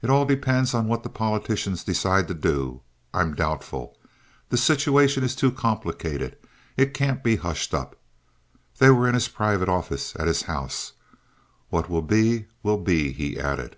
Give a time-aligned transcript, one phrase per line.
[0.00, 2.82] "It all depends on what the politicians decide to do.
[3.12, 3.96] I'm doubtful.
[4.50, 6.36] The situation is too complicated.
[6.76, 7.98] It can't be hushed up."
[8.78, 10.92] They were in his private office at his house.
[11.68, 13.76] "What will be will be," he added.